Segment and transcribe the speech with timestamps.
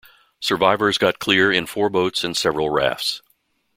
[0.39, 3.21] Survivors got clear in four boats and several rafts.